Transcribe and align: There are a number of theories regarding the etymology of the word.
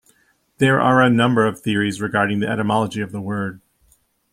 There 0.57 0.81
are 0.81 1.03
a 1.03 1.11
number 1.11 1.45
of 1.45 1.59
theories 1.59 2.01
regarding 2.01 2.39
the 2.39 2.49
etymology 2.49 3.01
of 3.01 3.11
the 3.11 3.21
word. 3.21 3.61